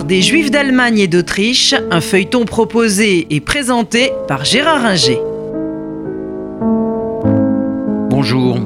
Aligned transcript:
Des 0.00 0.22
Juifs 0.22 0.50
d'Allemagne 0.50 0.98
et 1.00 1.06
d'Autriche, 1.06 1.74
un 1.90 2.00
feuilleton 2.00 2.46
proposé 2.46 3.26
et 3.28 3.40
présenté 3.40 4.10
par 4.26 4.42
Gérard 4.42 4.86
Inger. 4.86 5.18
Bonjour. 8.08 8.58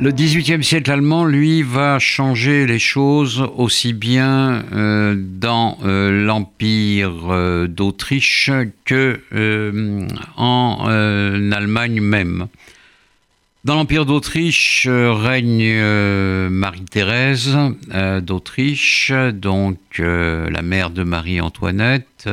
Le 0.00 0.10
XVIIIe 0.10 0.64
siècle 0.64 0.90
allemand, 0.90 1.24
lui, 1.24 1.62
va 1.62 2.00
changer 2.00 2.66
les 2.66 2.80
choses 2.80 3.46
aussi 3.56 3.92
bien 3.92 4.64
euh, 4.72 5.14
dans 5.16 5.78
euh, 5.84 6.26
l'Empire 6.26 7.12
euh, 7.30 7.68
d'Autriche 7.68 8.50
que 8.84 9.20
en 10.36 10.84
Allemagne 11.52 12.00
même. 12.00 12.48
Dans 13.64 13.76
l'Empire 13.76 14.04
d'Autriche 14.04 14.86
règne 14.88 15.80
Marie-Thérèse 16.50 17.56
d'Autriche, 18.22 19.10
donc 19.32 19.78
la 19.98 20.62
mère 20.62 20.90
de 20.90 21.02
Marie-Antoinette 21.02 22.28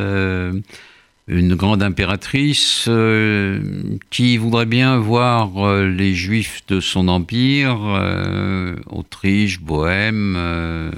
une 1.31 1.55
grande 1.55 1.81
impératrice 1.81 2.85
euh, 2.89 3.61
qui 4.09 4.37
voudrait 4.37 4.65
bien 4.65 4.97
voir 4.97 5.65
euh, 5.65 5.87
les 5.87 6.13
juifs 6.13 6.63
de 6.67 6.81
son 6.81 7.07
empire, 7.07 7.79
euh, 7.85 8.75
Autriche, 8.87 9.61
Bohême, 9.61 10.91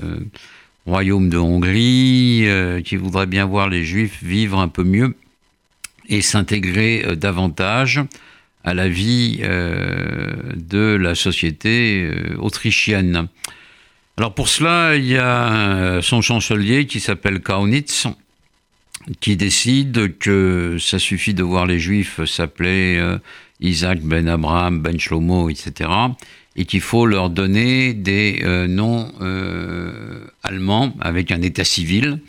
Royaume 0.86 1.30
de 1.30 1.38
Hongrie, 1.38 2.48
qui 2.84 2.96
voudrait 2.96 3.28
bien 3.28 3.46
voir 3.46 3.70
les 3.70 3.84
juifs 3.84 4.24
vivre 4.24 4.60
un 4.60 4.68
peu 4.68 4.84
mieux 4.84 5.16
et 6.10 6.22
s'intégrer 6.22 7.16
davantage 7.16 8.02
à 8.64 8.74
la 8.74 8.88
vie 8.88 9.40
de 9.40 10.96
la 10.96 11.16
société 11.16 12.10
autrichienne. 12.38 13.28
Alors 14.18 14.34
pour 14.34 14.48
cela, 14.48 14.96
il 14.96 15.06
y 15.06 15.18
a 15.18 16.00
son 16.02 16.22
chancelier 16.22 16.86
qui 16.86 17.00
s'appelle 17.00 17.42
Kaunitz, 17.42 18.08
qui 19.20 19.36
décide 19.36 20.18
que 20.18 20.78
ça 20.80 21.00
suffit 21.00 21.34
de 21.34 21.44
voir 21.44 21.66
les 21.66 21.80
Juifs 21.80 22.24
s'appeler 22.26 22.98
euh, 22.98 23.18
Isaac 23.60 24.02
ben 24.02 24.28
Abraham, 24.28 24.82
ben 24.82 25.00
Shlomo, 25.00 25.50
etc. 25.50 25.90
Et 26.56 26.66
qu'il 26.66 26.82
faut 26.82 27.06
leur 27.06 27.30
donner 27.30 27.94
des 27.94 28.42
euh, 28.44 28.68
noms 28.68 29.12
euh, 29.22 30.26
allemands 30.44 30.94
avec 31.02 31.32
un 31.32 31.42
état 31.42 31.64
civil. 31.64 32.20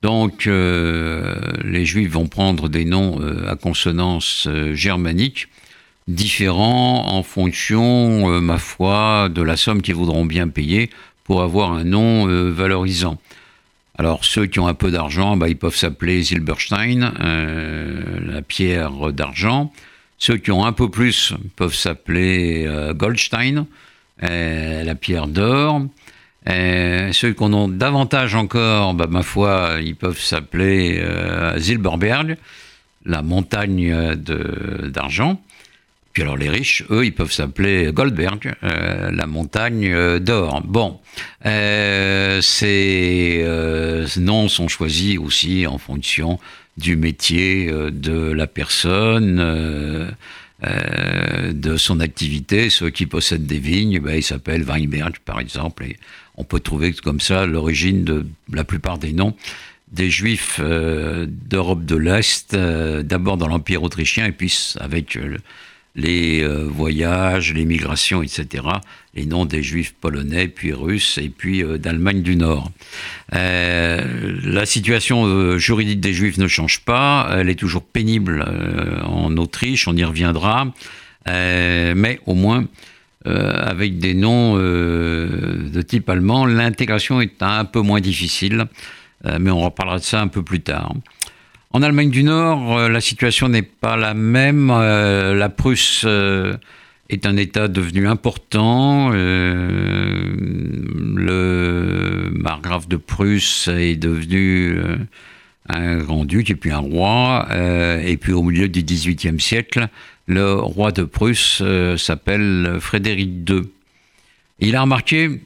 Donc 0.00 0.46
les 0.46 1.84
Juifs 1.84 2.12
vont 2.12 2.28
prendre 2.28 2.68
des 2.68 2.84
noms 2.84 3.20
à 3.48 3.56
consonance 3.56 4.46
germanique 4.72 5.48
différents 6.08 7.06
en 7.08 7.22
fonction, 7.22 8.40
ma 8.40 8.58
foi, 8.58 9.28
de 9.28 9.42
la 9.42 9.56
somme 9.56 9.82
qu'ils 9.82 9.94
voudront 9.94 10.24
bien 10.24 10.48
payer 10.48 10.90
pour 11.22 11.42
avoir 11.42 11.72
un 11.72 11.84
nom 11.84 12.26
valorisant. 12.50 13.18
Alors 13.98 14.24
ceux 14.24 14.46
qui 14.46 14.60
ont 14.60 14.68
un 14.68 14.74
peu 14.74 14.92
d'argent, 14.92 15.36
bah, 15.36 15.48
ils 15.48 15.56
peuvent 15.56 15.74
s'appeler 15.74 16.22
Silberstein, 16.22 17.12
euh, 17.20 18.20
la 18.24 18.42
pierre 18.42 19.12
d'argent. 19.12 19.72
Ceux 20.18 20.36
qui 20.36 20.52
ont 20.52 20.64
un 20.64 20.72
peu 20.72 20.88
plus 20.88 21.34
peuvent 21.56 21.74
s'appeler 21.74 22.64
euh, 22.66 22.94
Goldstein, 22.94 23.66
euh, 24.22 24.84
la 24.84 24.94
pierre 24.94 25.26
d'or. 25.26 25.82
ceux 26.46 27.32
qui 27.32 27.42
en 27.42 27.52
ont 27.52 27.66
davantage 27.66 28.36
encore, 28.36 28.94
bah, 28.94 29.08
ma 29.10 29.22
foi, 29.22 29.78
ils 29.82 29.96
peuvent 29.96 30.20
s'appeler 30.20 31.04
Silberberg, 31.58 32.36
la 33.04 33.22
montagne 33.22 34.14
d'argent 34.14 35.42
alors 36.22 36.36
les 36.36 36.48
riches, 36.48 36.84
eux, 36.90 37.04
ils 37.04 37.14
peuvent 37.14 37.32
s'appeler 37.32 37.90
Goldberg, 37.92 38.54
euh, 38.62 39.10
la 39.10 39.26
montagne 39.26 39.92
euh, 39.92 40.18
d'or. 40.18 40.62
Bon, 40.64 41.00
euh, 41.46 42.40
ces 42.40 43.44
noms 44.16 44.48
sont 44.48 44.68
choisis 44.68 45.18
aussi 45.18 45.66
en 45.66 45.78
fonction 45.78 46.38
du 46.76 46.96
métier 46.96 47.70
de 47.70 48.30
la 48.32 48.46
personne. 48.46 49.36
de 50.60 51.76
son 51.76 52.00
activité, 52.00 52.68
ceux 52.68 52.90
qui 52.90 53.06
possèdent 53.06 53.46
des 53.46 53.60
vignes, 53.60 54.00
ben, 54.00 54.16
ils 54.16 54.24
s'appellent 54.24 54.64
Weinberg 54.64 55.18
par 55.24 55.38
exemple, 55.38 55.84
et 55.84 55.96
on 56.36 56.42
peut 56.42 56.58
trouver 56.58 56.92
comme 56.92 57.20
ça 57.20 57.46
l'origine 57.46 58.02
de 58.02 58.26
la 58.52 58.64
plupart 58.64 58.98
des 58.98 59.12
noms 59.12 59.34
des 59.92 60.10
juifs 60.10 60.60
d'Europe 60.60 61.84
de 61.84 61.96
l'Est, 61.96 62.54
d'abord 62.54 63.36
dans 63.38 63.48
l'Empire 63.48 63.82
autrichien, 63.82 64.26
et 64.26 64.32
puis 64.32 64.74
avec 64.80 65.16
les 65.98 66.42
euh, 66.42 66.64
voyages, 66.64 67.52
les 67.52 67.64
migrations, 67.64 68.22
etc., 68.22 68.64
les 69.14 69.26
noms 69.26 69.44
des 69.44 69.64
juifs 69.64 69.94
polonais, 70.00 70.46
puis 70.46 70.72
russes, 70.72 71.18
et 71.18 71.28
puis 71.28 71.62
euh, 71.62 71.76
d'Allemagne 71.76 72.22
du 72.22 72.36
Nord. 72.36 72.70
Euh, 73.34 74.38
la 74.44 74.64
situation 74.64 75.58
juridique 75.58 76.00
des 76.00 76.14
juifs 76.14 76.38
ne 76.38 76.46
change 76.46 76.80
pas, 76.84 77.28
elle 77.32 77.48
est 77.48 77.56
toujours 77.56 77.82
pénible 77.82 78.44
en 79.04 79.36
Autriche, 79.36 79.88
on 79.88 79.96
y 79.96 80.04
reviendra, 80.04 80.72
mais 81.26 82.20
au 82.26 82.34
moins, 82.34 82.64
avec 83.26 83.98
des 83.98 84.14
noms 84.14 84.56
de 84.56 85.82
type 85.82 86.08
allemand, 86.08 86.46
l'intégration 86.46 87.20
est 87.20 87.42
un 87.42 87.66
peu 87.66 87.80
moins 87.80 88.00
difficile, 88.00 88.66
mais 89.38 89.50
on 89.50 89.60
reparlera 89.60 89.98
de 89.98 90.04
ça 90.04 90.22
un 90.22 90.28
peu 90.28 90.42
plus 90.42 90.60
tard. 90.60 90.94
En 91.70 91.82
Allemagne 91.82 92.08
du 92.08 92.22
Nord, 92.22 92.78
euh, 92.78 92.88
la 92.88 93.02
situation 93.02 93.50
n'est 93.50 93.60
pas 93.60 93.98
la 93.98 94.14
même. 94.14 94.70
Euh, 94.70 95.34
la 95.34 95.50
Prusse 95.50 96.02
euh, 96.06 96.56
est 97.10 97.26
un 97.26 97.36
État 97.36 97.68
devenu 97.68 98.08
important. 98.08 99.10
le 99.10 100.30
margrave 102.32 102.88
de 102.88 102.96
Prusse 102.96 103.68
est 103.68 103.96
devenu 103.96 104.78
un 105.68 105.98
grand-duc 105.98 106.48
et 106.50 106.54
puis 106.54 106.70
un 106.70 106.78
roi. 106.78 107.46
et 108.02 108.16
puis 108.16 108.32
au 108.32 108.42
milieu 108.42 108.68
du 108.68 108.82
XVIIIe 108.82 109.40
siècle, 109.40 109.88
le 110.26 110.54
roi 110.54 110.92
de 110.92 111.04
Prusse 111.04 111.62
s'appelle 111.96 112.78
Frédéric 112.80 113.48
II. 113.48 113.62
Il 114.60 114.76
a 114.76 114.82
remarqué 114.82 115.40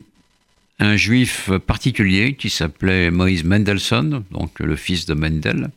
un 0.81 0.97
juif 0.97 1.51
particulier 1.67 2.35
qui 2.35 2.51
s'appelait 2.51 3.11
Moïse 3.11 3.45
Mendelssohn, 3.45 4.25
donc 4.33 4.59
le 4.59 4.77
fils 4.77 5.07
de 5.07 5.15
Mendel, 5.15 5.71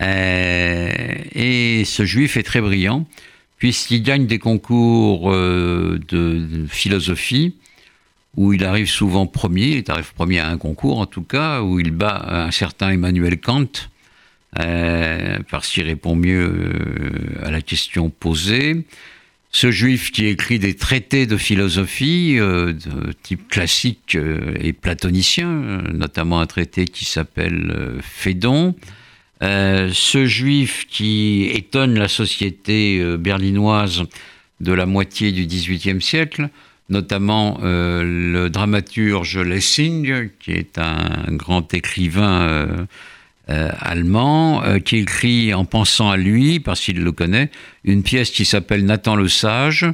et 0.00 1.82
ce 1.84 2.04
juif 2.04 2.36
est 2.36 2.42
très 2.42 2.60
brillant, 2.60 3.06
puisqu'il 3.58 4.02
gagne 4.02 4.26
des 4.26 4.38
concours 4.38 5.32
euh, 5.32 5.98
de, 6.08 6.66
philosophie, 6.68 7.54
où 8.36 8.52
il 8.52 8.64
arrive 8.64 8.88
souvent 8.88 9.26
premier, 9.26 9.78
il 9.78 9.90
arrive 9.90 10.12
premier 10.12 10.40
à 10.40 10.48
un 10.48 10.58
concours 10.58 10.98
en 10.98 11.06
tout 11.06 11.22
cas, 11.22 11.62
où 11.62 11.80
il 11.80 11.90
bat 11.90 12.24
un 12.28 12.50
certain 12.50 12.90
Emmanuel 12.90 13.40
Kant, 13.40 13.88
euh, 14.58 15.38
parce 15.50 15.70
qu'il 15.70 15.84
répond 15.84 16.16
mieux 16.16 16.70
à 17.42 17.50
la 17.50 17.62
question 17.62 18.10
posée. 18.10 18.84
Ce 19.52 19.70
juif 19.70 20.12
qui 20.12 20.26
écrit 20.26 20.58
des 20.58 20.74
traités 20.74 21.24
de 21.24 21.38
philosophie 21.38 22.36
de 22.36 23.12
type 23.22 23.48
classique 23.48 24.18
et 24.60 24.74
platonicien, 24.74 25.48
notamment 25.94 26.40
un 26.40 26.46
traité 26.46 26.84
qui 26.84 27.06
s'appelle 27.06 27.98
Phédon, 28.02 28.74
euh, 29.42 29.90
ce 29.92 30.24
juif 30.24 30.86
qui 30.88 31.50
étonne 31.52 31.98
la 31.98 32.08
société 32.08 32.98
euh, 33.00 33.18
berlinoise 33.18 34.04
de 34.60 34.72
la 34.72 34.86
moitié 34.86 35.32
du 35.32 35.46
XVIIIe 35.46 36.00
siècle, 36.00 36.48
notamment 36.88 37.58
euh, 37.62 38.02
le 38.02 38.48
dramaturge 38.48 39.38
Lessing, 39.38 40.30
qui 40.40 40.52
est 40.52 40.78
un 40.78 41.24
grand 41.32 41.74
écrivain 41.74 42.86
allemand, 43.48 44.62
qui 44.84 44.96
écrit 44.96 45.54
en 45.54 45.64
pensant 45.64 46.10
à 46.10 46.16
lui, 46.16 46.58
parce 46.58 46.80
qu'il 46.80 47.04
le 47.04 47.12
connaît, 47.12 47.50
une 47.84 48.02
pièce 48.02 48.30
qui 48.30 48.44
s'appelle 48.44 48.84
Nathan 48.84 49.14
le 49.14 49.28
Sage, 49.28 49.86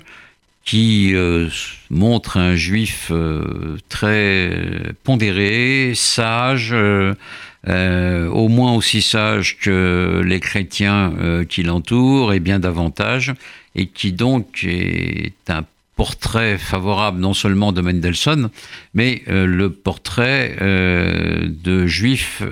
qui 0.64 1.14
montre 1.90 2.36
un 2.36 2.54
juif 2.54 3.10
très 3.88 4.94
pondéré, 5.02 5.92
sage, 5.94 6.74
euh, 7.68 8.26
au 8.28 8.48
moins 8.48 8.72
aussi 8.74 9.02
sage 9.02 9.56
que 9.58 10.20
les 10.24 10.40
chrétiens 10.40 11.14
euh, 11.20 11.44
qui 11.44 11.62
l'entourent 11.62 12.32
et 12.32 12.40
bien 12.40 12.58
davantage, 12.58 13.32
et 13.76 13.86
qui 13.86 14.12
donc 14.12 14.64
est 14.64 15.32
un 15.48 15.64
portrait 15.96 16.58
favorable 16.58 17.20
non 17.20 17.34
seulement 17.34 17.72
de 17.72 17.80
Mendelssohn, 17.80 18.50
mais 18.94 19.22
euh, 19.28 19.46
le 19.46 19.70
portrait 19.70 20.56
de 20.60 21.86
juifs 21.86 22.42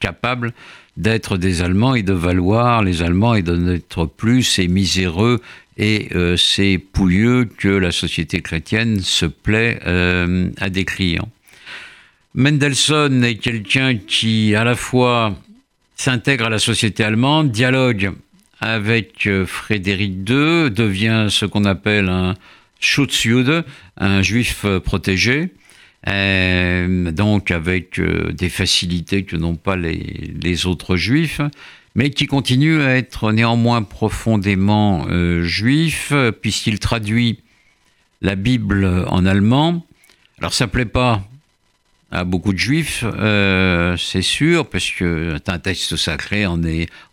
capables 0.00 0.52
d'être 0.96 1.36
des 1.36 1.62
Allemands 1.62 1.94
et 1.94 2.02
de 2.02 2.12
valoir 2.12 2.82
les 2.82 3.02
Allemands 3.02 3.34
et 3.34 3.42
de 3.42 3.56
n'être 3.56 4.06
plus 4.06 4.42
ces 4.42 4.68
miséreux 4.68 5.40
et 5.76 6.08
ces 6.36 6.78
pouilleux 6.78 7.46
que 7.46 7.68
la 7.68 7.90
société 7.90 8.40
chrétienne 8.42 9.00
se 9.00 9.26
plaît 9.26 9.80
à 9.84 10.70
décrire. 10.70 11.24
Mendelssohn 12.34 13.22
est 13.22 13.36
quelqu'un 13.36 13.96
qui, 13.96 14.56
à 14.56 14.64
la 14.64 14.74
fois, 14.74 15.36
s'intègre 15.96 16.46
à 16.46 16.50
la 16.50 16.58
société 16.58 17.04
allemande, 17.04 17.52
dialogue 17.52 18.12
avec 18.60 19.26
euh, 19.26 19.46
Frédéric 19.46 20.12
II, 20.28 20.70
devient 20.70 21.26
ce 21.28 21.46
qu'on 21.46 21.64
appelle 21.64 22.08
un 22.08 22.34
Schutzjude, 22.84 23.64
un 23.96 24.22
juif 24.22 24.62
euh, 24.64 24.80
protégé, 24.80 25.50
donc 26.06 27.50
avec 27.50 27.98
des 27.98 28.50
facilités 28.50 29.22
que 29.22 29.36
n'ont 29.36 29.56
pas 29.56 29.74
les, 29.74 30.66
autres 30.66 30.96
juifs, 30.96 31.40
mais 31.94 32.10
qui 32.10 32.26
continue 32.26 32.82
à 32.82 32.96
être 32.98 33.32
néanmoins 33.32 33.82
profondément 33.82 35.06
juif, 35.40 36.12
puisqu'il 36.42 36.78
traduit 36.78 37.38
la 38.20 38.34
Bible 38.34 39.06
en 39.08 39.24
allemand. 39.24 39.86
Alors 40.40 40.52
ça 40.52 40.66
plaît 40.66 40.84
pas 40.84 41.22
à 42.14 42.22
beaucoup 42.22 42.52
de 42.52 42.58
juifs, 42.58 43.04
euh, 43.04 43.96
c'est 43.96 44.22
sûr, 44.22 44.68
parce 44.68 44.90
que 44.90 45.34
c'est 45.34 45.52
un 45.52 45.58
texte 45.58 45.96
sacré 45.96 46.46
en, 46.46 46.60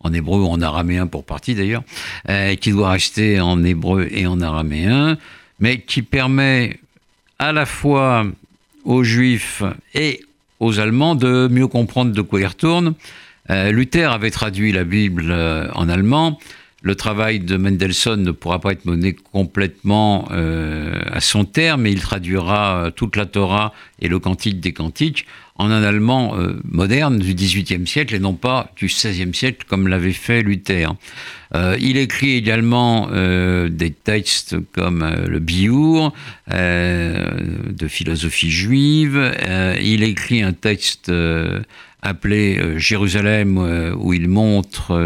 en 0.02 0.14
hébreu 0.14 0.42
ou 0.42 0.46
en 0.46 0.62
araméen 0.62 1.08
pour 1.08 1.26
partie 1.26 1.56
d'ailleurs, 1.56 1.84
euh, 2.30 2.56
qui 2.56 2.72
doit 2.72 2.92
rester 2.92 3.40
en 3.40 3.64
hébreu 3.64 4.08
et 4.12 4.28
en 4.28 4.42
araméen, 4.42 5.18
mais 5.62 5.80
qui 5.80 6.02
permet 6.02 6.80
à 7.40 7.54
la 7.54 7.66
fois 7.66 8.26
aux 8.84 9.04
juifs 9.04 9.64
et 9.94 10.22
aux 10.60 10.80
Allemands 10.80 11.16
de 11.16 11.48
mieux 11.50 11.68
comprendre 11.68 12.12
de 12.12 12.22
quoi 12.22 12.42
ils 12.42 12.48
retournent. 12.48 12.96
Euh, 13.50 13.72
Luther 13.72 14.12
avait 14.12 14.32
traduit 14.32 14.72
la 14.72 14.84
Bible 14.84 15.34
en 15.74 15.88
allemand, 15.88 16.38
le 16.84 16.96
travail 16.96 17.40
de 17.40 17.58
Mendelssohn 17.58 18.22
ne 18.22 18.32
pourra 18.32 18.60
pas 18.60 18.72
être 18.72 18.86
mené 18.86 19.14
complètement 19.14 20.28
euh, 20.32 21.00
à 21.12 21.22
son 21.22 21.46
terme, 21.46 21.84
mais 21.84 21.92
il 21.92 22.02
traduira 22.02 22.86
euh, 22.86 22.92
toute 22.92 23.16
la 23.16 23.28
Torah 23.28 23.72
et 24.00 24.08
le 24.08 24.18
Cantique 24.18 24.60
des 24.60 24.74
Cantiques 24.74 25.28
en 25.56 25.70
un 25.70 25.84
allemand 25.84 26.36
euh, 26.36 26.60
moderne 26.64 27.20
du 27.20 27.36
XVIIIe 27.36 27.86
siècle 27.86 28.16
et 28.16 28.20
non 28.20 28.34
pas 28.34 28.72
du 28.78 28.88
XVIe 28.88 29.34
siècle 29.34 29.68
comme 29.70 29.88
l'avait 29.88 30.12
fait 30.12 30.42
Luther. 30.42 30.96
il 31.80 31.98
écrit 31.98 32.36
également 32.36 33.10
des 33.12 33.92
textes 33.92 34.56
comme 34.72 35.06
le 35.28 35.40
Biur 35.40 36.14
de 36.48 37.88
philosophie 37.88 38.50
juive. 38.50 39.34
il 39.82 40.02
écrit 40.04 40.42
un 40.42 40.54
texte 40.54 41.12
appelé 42.02 42.80
Jérusalem 42.80 43.94
où 44.00 44.14
il 44.14 44.30
montre 44.30 44.98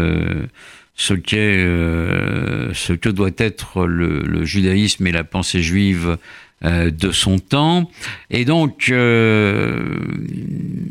ce, 0.96 1.12
qu'est, 1.12 1.58
euh, 1.58 2.72
ce 2.72 2.94
que 2.94 3.10
doit 3.10 3.30
être 3.36 3.86
le, 3.86 4.44
judaïsme 4.44 5.06
et 5.06 5.12
la 5.12 5.24
pensée 5.24 5.62
juive 5.62 6.16
euh, 6.64 6.90
de 6.90 7.12
son 7.12 7.38
temps. 7.38 7.90
Et 8.30 8.44
donc, 8.44 8.88
euh, 8.90 9.94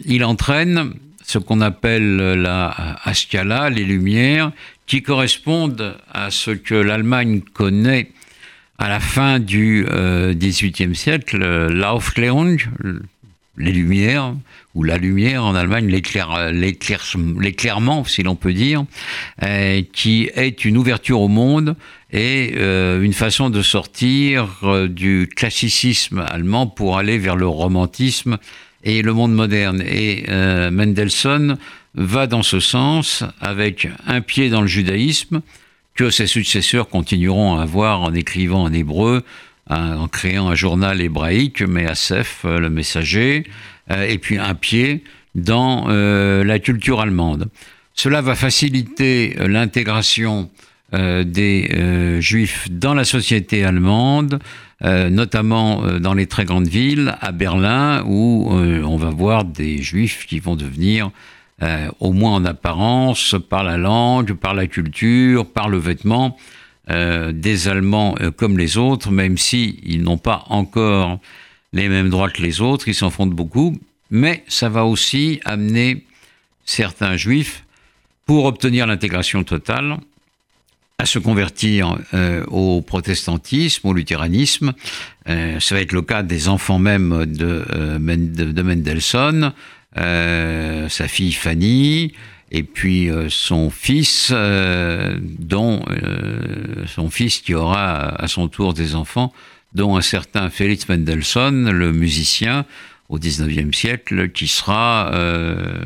il 0.05 0.23
entraîne 0.23 0.93
ce 1.23 1.39
qu'on 1.39 1.59
appelle 1.59 2.17
la 2.17 2.97
Askala, 3.03 3.71
les 3.71 3.83
Lumières, 3.83 4.51
qui 4.85 5.01
correspondent 5.01 5.97
à 6.13 6.29
ce 6.29 6.51
que 6.51 6.75
l'Allemagne 6.75 7.41
connaît 7.41 8.11
à 8.77 8.89
la 8.89 8.99
fin 8.99 9.39
du 9.39 9.87
XVIIIe 9.89 10.95
siècle, 10.95 11.39
l'Aufklärung, 11.69 12.59
les 13.57 13.71
Lumières, 13.71 14.33
ou 14.75 14.83
la 14.83 14.97
lumière 14.97 15.45
en 15.45 15.55
Allemagne, 15.55 15.87
l'éclairement, 15.87 18.03
si 18.03 18.23
l'on 18.23 18.35
peut 18.35 18.53
dire, 18.53 18.83
euh, 19.41 19.81
qui 19.93 20.29
est 20.35 20.65
une 20.65 20.77
ouverture 20.77 21.21
au 21.21 21.29
monde 21.29 21.77
et 22.11 22.55
euh, 22.57 23.01
une 23.01 23.13
façon 23.13 23.49
de 23.49 23.61
sortir 23.61 24.49
euh, 24.63 24.89
du 24.89 25.29
classicisme 25.33 26.25
allemand 26.27 26.67
pour 26.67 26.97
aller 26.97 27.17
vers 27.17 27.37
le 27.37 27.47
romantisme 27.47 28.37
et 28.83 29.01
le 29.01 29.13
monde 29.13 29.33
moderne. 29.33 29.81
Et 29.81 30.25
Mendelssohn 30.29 31.57
va 31.95 32.27
dans 32.27 32.43
ce 32.43 32.59
sens 32.59 33.23
avec 33.39 33.87
un 34.05 34.21
pied 34.21 34.49
dans 34.49 34.61
le 34.61 34.67
judaïsme 34.67 35.41
que 35.95 36.11
ses 36.11 36.27
successeurs 36.27 36.89
continueront 36.89 37.57
à 37.57 37.63
avoir 37.63 38.01
en 38.01 38.13
écrivant 38.13 38.63
en 38.63 38.73
hébreu, 38.73 39.23
en 39.69 40.07
créant 40.07 40.49
un 40.49 40.55
journal 40.55 41.01
hébraïque, 41.01 41.61
mais 41.61 41.87
Asef, 41.87 42.43
le 42.43 42.69
messager, 42.69 43.45
euh, 43.91 44.07
et 44.07 44.17
puis 44.17 44.37
un 44.37 44.55
pied 44.55 45.03
dans 45.35 45.85
euh, 45.89 46.43
la 46.43 46.59
culture 46.59 47.01
allemande. 47.01 47.49
Cela 47.93 48.21
va 48.21 48.35
faciliter 48.35 49.35
euh, 49.39 49.47
l'intégration 49.47 50.49
des 50.93 52.21
juifs 52.21 52.69
dans 52.71 52.93
la 52.93 53.03
société 53.03 53.65
allemande, 53.65 54.39
notamment 54.81 55.81
dans 55.99 56.13
les 56.13 56.25
très 56.25 56.45
grandes 56.45 56.69
villes, 56.69 57.17
à 57.19 57.33
Berlin, 57.33 58.01
où 58.05 58.47
on 58.49 58.95
va 58.95 59.09
voir 59.09 59.43
des 59.43 59.81
juifs 59.81 60.25
qui 60.25 60.39
vont 60.39 60.55
devenir, 60.55 61.11
au 61.99 62.13
moins 62.13 62.35
en 62.35 62.45
apparence, 62.45 63.35
par 63.49 63.65
la 63.65 63.75
langue, 63.75 64.35
par 64.35 64.53
la 64.53 64.67
culture, 64.67 65.45
par 65.45 65.67
le 65.67 65.79
vêtement, 65.79 66.37
des 66.87 67.67
Allemands 67.67 68.15
comme 68.37 68.57
les 68.57 68.77
autres, 68.77 69.11
même 69.11 69.37
s'ils 69.37 70.03
n'ont 70.03 70.17
pas 70.17 70.43
encore 70.49 71.19
les 71.73 71.89
mêmes 71.89 72.09
droits 72.09 72.29
que 72.29 72.41
les 72.41 72.61
autres, 72.61 72.87
ils 72.87 72.95
s'en 72.95 73.09
font 73.09 73.25
beaucoup, 73.25 73.75
mais 74.11 74.43
ça 74.47 74.69
va 74.69 74.85
aussi 74.85 75.39
amener 75.45 76.05
certains 76.65 77.17
juifs, 77.17 77.65
pour 78.25 78.45
obtenir 78.45 78.87
l'intégration 78.87 79.43
totale, 79.43 79.97
à 80.97 81.05
se 81.05 81.19
convertir 81.19 81.97
euh, 82.13 82.43
au 82.47 82.81
protestantisme, 82.81 83.87
au 83.87 83.93
luthéranisme. 83.93 84.73
Euh, 85.27 85.59
ça 85.59 85.75
va 85.75 85.81
être 85.81 85.91
le 85.91 86.01
cas 86.01 86.23
des 86.23 86.47
enfants 86.47 86.79
même 86.79 87.11
euh, 87.11 87.25
de 87.25 88.61
Mendelssohn, 88.61 89.53
sa 89.95 91.07
fille 91.07 91.33
Fanny, 91.33 92.13
et 92.55 92.63
puis 92.63 93.09
son 93.29 93.69
fils, 93.69 94.31
dont 94.31 95.83
son 96.87 97.09
fils 97.09 97.39
qui 97.39 97.53
aura 97.53 98.15
à 98.15 98.27
son 98.27 98.47
tour 98.47 98.73
des 98.73 98.95
enfants, 98.95 99.33
dont 99.75 99.97
un 99.97 100.01
certain 100.01 100.49
Félix 100.49 100.87
Mendelssohn, 100.87 101.69
le 101.69 101.91
musicien 101.91 102.65
au 103.09 103.19
XIXe 103.19 103.77
siècle, 103.77 104.29
qui 104.29 104.47
sera 104.47 105.11
euh, 105.13 105.83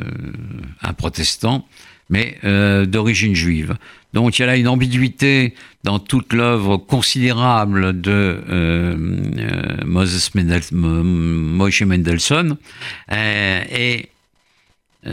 un 0.82 0.94
protestant, 0.94 1.68
mais 2.10 2.38
euh, 2.44 2.86
d'origine 2.86 3.36
juive. 3.36 3.76
Donc 4.14 4.38
il 4.38 4.42
y 4.42 4.44
a 4.44 4.48
là 4.48 4.56
une 4.56 4.68
ambiguïté 4.68 5.56
dans 5.84 6.00
toute 6.00 6.34
l'œuvre 6.34 6.78
considérable 6.78 8.00
de 8.00 8.42
euh, 8.50 8.96
Moses 9.86 10.32
Moshe 10.72 11.82
Mendelssohn, 11.82 12.58
et 13.12 14.10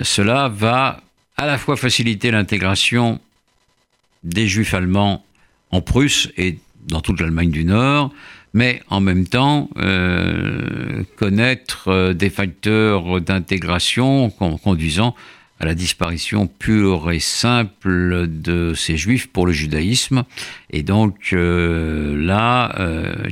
cela 0.03 0.49
va 0.49 1.01
à 1.37 1.47
la 1.47 1.59
fois 1.59 1.77
faciliter 1.77 2.31
l'intégration 2.31 3.21
des 4.25 4.49
juifs 4.49 4.75
allemands 4.75 5.25
en 5.71 5.81
Prusse 5.81 6.31
et 6.37 6.59
dans 6.89 7.01
toute 7.01 7.21
l'Allemagne 7.21 7.51
du 7.51 7.65
Nord, 7.65 8.13
mais 8.55 8.83
en 8.89 9.01
même 9.01 9.27
temps 9.27 9.69
euh, 9.77 11.03
connaître 11.17 11.89
euh, 11.89 12.15
des 12.15 12.31
facteurs 12.31 13.21
d'intégration 13.21 14.31
conduisant 14.31 15.15
à 15.59 15.67
la 15.67 15.75
disparition 15.75 16.47
pure 16.47 17.11
et 17.11 17.21
simple 17.21 18.27
de 18.29 18.75
ces 18.75 18.97
juifs 18.97 19.27
pour 19.27 19.47
le 19.47 19.53
judaïsme. 19.53 20.25
Et 20.71 20.83
donc 20.83 21.31
euh, 21.33 22.15
là, 22.23 22.75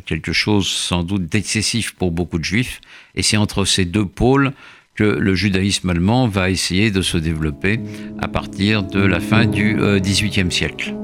quelque 0.07 0.33
chose 0.33 0.67
sans 0.67 1.05
doute 1.05 1.27
d'excessif 1.27 1.93
pour 1.93 2.11
beaucoup 2.11 2.39
de 2.39 2.45
juifs. 2.45 2.81
Et 3.15 3.23
c'est 3.23 3.37
entre 3.37 3.67
ces 3.67 3.85
deux 3.85 4.07
pôles 4.07 4.53
que 4.95 5.05
le 5.05 5.35
judaïsme 5.35 5.91
allemand 5.91 6.29
va 6.29 6.51
essayer 6.51 6.91
de 6.91 7.03
se 7.03 7.19
développer 7.19 7.81
à 8.21 8.29
partir 8.29 8.83
de 8.83 9.01
la 9.01 9.21
fin 9.21 9.47
du 9.47 9.77
XVIIIe 10.01 10.53
siècle. 10.53 10.95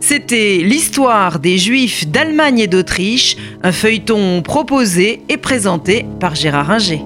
C'était 0.00 0.58
l'histoire 0.58 1.38
des 1.38 1.58
Juifs 1.58 2.08
d'Allemagne 2.08 2.58
et 2.58 2.66
d'Autriche, 2.66 3.36
un 3.62 3.70
feuilleton 3.70 4.42
proposé 4.42 5.22
et 5.28 5.36
présenté 5.36 6.04
par 6.18 6.34
Gérard 6.34 6.66
Ringer. 6.66 7.00